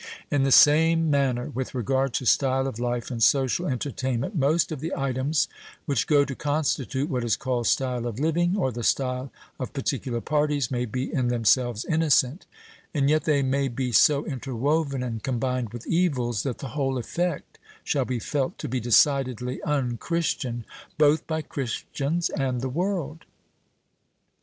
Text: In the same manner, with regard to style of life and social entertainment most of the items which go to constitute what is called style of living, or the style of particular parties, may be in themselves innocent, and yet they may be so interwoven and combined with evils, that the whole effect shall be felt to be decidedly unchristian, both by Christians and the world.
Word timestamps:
In 0.31 0.41
the 0.41 0.51
same 0.51 1.11
manner, 1.11 1.51
with 1.51 1.75
regard 1.75 2.11
to 2.15 2.25
style 2.25 2.65
of 2.65 2.79
life 2.79 3.11
and 3.11 3.21
social 3.21 3.67
entertainment 3.67 4.35
most 4.35 4.71
of 4.71 4.79
the 4.79 4.91
items 4.97 5.47
which 5.85 6.07
go 6.07 6.25
to 6.25 6.33
constitute 6.33 7.07
what 7.07 7.23
is 7.23 7.35
called 7.35 7.67
style 7.67 8.07
of 8.07 8.19
living, 8.19 8.57
or 8.57 8.71
the 8.71 8.81
style 8.81 9.31
of 9.59 9.73
particular 9.73 10.19
parties, 10.19 10.71
may 10.71 10.85
be 10.85 11.13
in 11.13 11.27
themselves 11.27 11.85
innocent, 11.85 12.47
and 12.95 13.11
yet 13.11 13.25
they 13.25 13.43
may 13.43 13.67
be 13.67 13.91
so 13.91 14.25
interwoven 14.25 15.03
and 15.03 15.21
combined 15.21 15.69
with 15.71 15.85
evils, 15.85 16.41
that 16.41 16.57
the 16.57 16.69
whole 16.69 16.97
effect 16.97 17.59
shall 17.83 18.03
be 18.03 18.17
felt 18.17 18.57
to 18.57 18.67
be 18.67 18.79
decidedly 18.79 19.61
unchristian, 19.61 20.65
both 20.97 21.27
by 21.27 21.43
Christians 21.43 22.31
and 22.31 22.61
the 22.61 22.69
world. 22.69 23.25